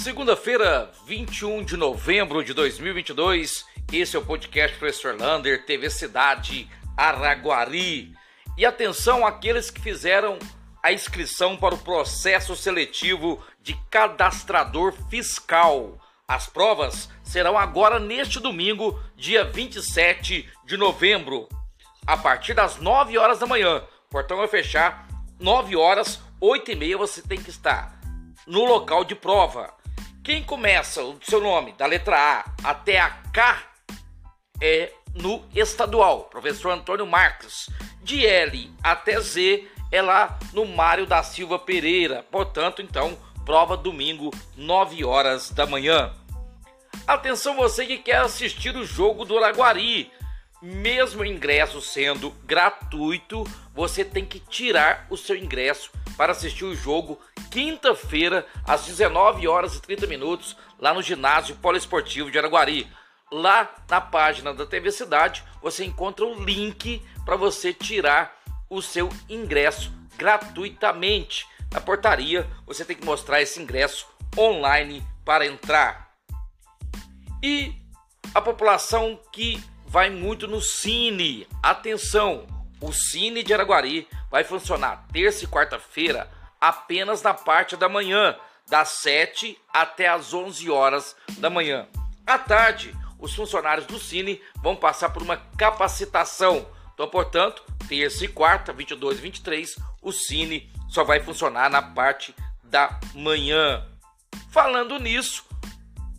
[0.00, 3.66] Segunda-feira, 21 de novembro de 2022.
[3.92, 8.14] Esse é o podcast Professor Lander, TV Cidade Araguari.
[8.56, 10.38] E atenção àqueles que fizeram
[10.82, 15.98] a inscrição para o processo seletivo de cadastrador fiscal.
[16.26, 21.46] As provas serão agora neste domingo, dia 27 de novembro,
[22.06, 23.84] a partir das 9 horas da manhã.
[24.06, 25.06] O portão vai fechar
[25.38, 28.00] 9 horas, 8 e meia você tem que estar
[28.46, 29.78] no local de prova.
[30.22, 33.62] Quem começa o seu nome da letra A até a K
[34.60, 37.70] é no estadual, professor Antônio Marques.
[38.02, 42.22] De L até Z é lá no Mário da Silva Pereira.
[42.30, 46.14] Portanto, então, prova domingo, 9 horas da manhã.
[47.06, 50.12] Atenção você que quer assistir o jogo do Araguari.
[50.60, 53.44] Mesmo o ingresso sendo gratuito,
[53.74, 57.18] você tem que tirar o seu ingresso para assistir o jogo
[57.50, 62.86] quinta-feira às 19 horas e 30 minutos lá no ginásio poliesportivo de Araguari.
[63.32, 69.08] Lá na página da TV Cidade você encontra o link para você tirar o seu
[69.30, 71.46] ingresso gratuitamente.
[71.72, 76.10] Na portaria você tem que mostrar esse ingresso online para entrar.
[77.42, 77.72] E
[78.34, 82.46] a população que vai muito no Cine, atenção,
[82.80, 88.36] o Cine de Araguari vai funcionar terça e quarta-feira apenas na parte da manhã,
[88.68, 91.86] das 7 até as 11 horas da manhã.
[92.26, 96.66] À tarde, os funcionários do Cine vão passar por uma capacitação.
[96.94, 102.34] Então, portanto, terça e quarta, 22 e 23, o Cine só vai funcionar na parte
[102.62, 103.86] da manhã.
[104.50, 105.44] Falando nisso,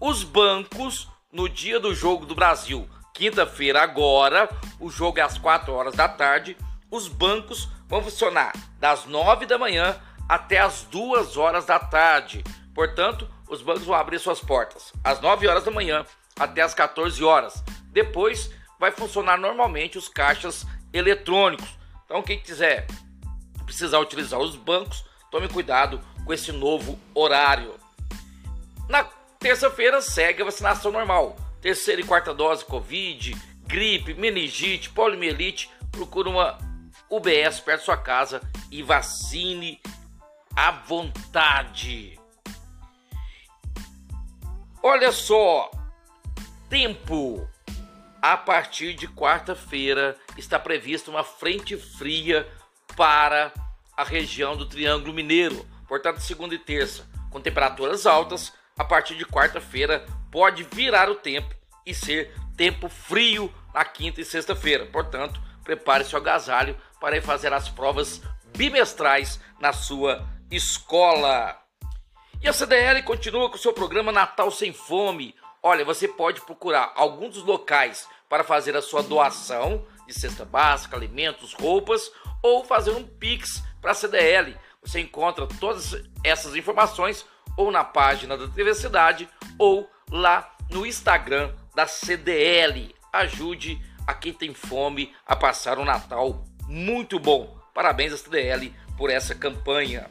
[0.00, 4.48] os bancos no dia do jogo do Brasil, quinta-feira agora,
[4.80, 6.56] o jogo é às 4 horas da tarde,
[6.90, 9.96] os bancos vão funcionar das 9 da manhã
[10.28, 12.44] até as 2 horas da tarde.
[12.74, 16.04] Portanto, os bancos vão abrir suas portas às 9 horas da manhã
[16.38, 17.62] até as 14 horas.
[17.90, 21.76] Depois vai funcionar normalmente os caixas eletrônicos.
[22.04, 22.86] Então, quem quiser
[23.64, 27.74] precisar utilizar os bancos, tome cuidado com esse novo horário.
[28.88, 29.04] Na
[29.38, 31.36] terça-feira segue a vacinação normal.
[31.60, 33.36] Terceira e quarta dose Covid,
[33.66, 35.70] gripe, meningite, poliomielite.
[35.90, 36.58] Procura uma
[37.10, 39.80] UBS perto da sua casa e vacine
[40.54, 42.18] à vontade.
[44.82, 45.70] Olha só,
[46.68, 47.48] Tempo.
[48.20, 52.46] A partir de quarta-feira está prevista uma frente fria
[52.94, 53.52] para
[53.96, 55.66] a região do Triângulo Mineiro.
[55.86, 61.54] Portanto, segunda e terça, com temperaturas altas, a partir de quarta-feira pode virar o tempo
[61.84, 64.86] e ser tempo frio na quinta e sexta-feira.
[64.86, 68.22] Portanto, prepare seu agasalho para ir fazer as provas
[68.56, 71.58] bimestrais na sua escola.
[72.40, 77.34] E a CDL continua com seu programa Natal Sem Fome, Olha, você pode procurar alguns
[77.34, 82.12] dos locais para fazer a sua doação de cesta básica, alimentos, roupas
[82.42, 84.56] ou fazer um Pix para a CDL.
[84.80, 87.26] Você encontra todas essas informações
[87.58, 92.94] ou na página da TV Cidade ou lá no Instagram da CDL.
[93.12, 97.58] Ajude a quem tem fome a passar um Natal muito bom.
[97.74, 100.08] Parabéns à CDL por essa campanha.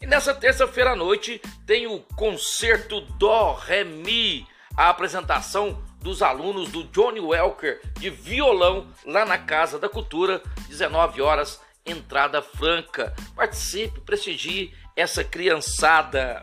[0.00, 3.56] E nessa terça-feira à noite tem o concerto do
[4.02, 10.42] Mi, a apresentação dos alunos do Johnny Welker de violão lá na Casa da Cultura,
[10.68, 13.14] 19 horas, entrada franca.
[13.34, 16.42] Participe, prestigie essa criançada.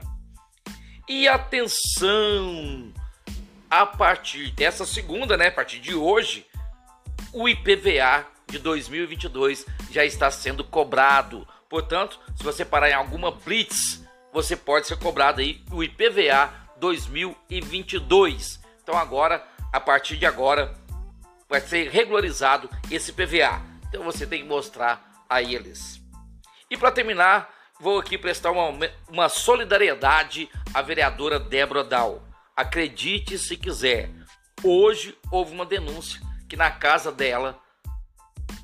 [1.08, 2.94] E atenção,
[3.70, 6.46] a partir dessa segunda, né, a partir de hoje,
[7.34, 11.48] o IPVA de 2022 já está sendo cobrado.
[11.68, 18.60] Portanto, se você parar em alguma blitz, você pode ser cobrado aí o IPVA 2022.
[18.82, 20.74] Então agora, a partir de agora,
[21.50, 23.62] vai ser regularizado esse IPVA.
[23.88, 26.02] Então você tem que mostrar a eles.
[26.70, 32.24] E para terminar, vou aqui prestar uma, uma solidariedade à vereadora Débora Dal.
[32.56, 34.12] Acredite se quiser,
[34.64, 37.60] hoje houve uma denúncia que na casa dela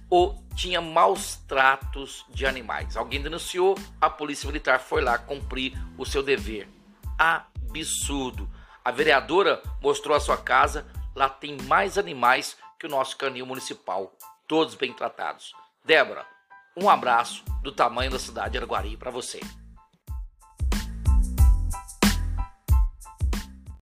[0.09, 2.97] ou tinha maus tratos de animais.
[2.97, 6.67] Alguém denunciou, a polícia militar foi lá cumprir o seu dever.
[7.17, 8.49] Absurdo.
[8.83, 14.15] A vereadora mostrou a sua casa, lá tem mais animais que o nosso canil municipal,
[14.47, 15.53] todos bem tratados.
[15.85, 16.25] Débora,
[16.75, 19.39] um abraço do tamanho da cidade de Araguari para você.